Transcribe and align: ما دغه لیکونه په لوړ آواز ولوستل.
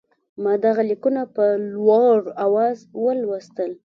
ما 0.43 0.53
دغه 0.65 0.81
لیکونه 0.89 1.21
په 1.35 1.45
لوړ 1.73 2.17
آواز 2.45 2.77
ولوستل. 3.03 3.71